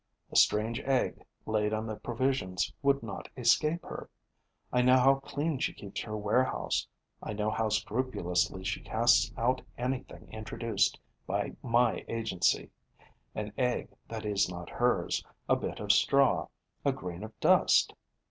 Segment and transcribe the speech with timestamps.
[0.31, 4.09] A strange egg, laid on the provisions, would not escape her.
[4.73, 6.87] I know how clean she keeps her warehouse;
[7.21, 12.71] I know how scrupulously she casts out anything introduced by my agency:
[13.35, 16.47] an egg that is not hers, a bit of straw,
[16.83, 17.93] a grain of dust.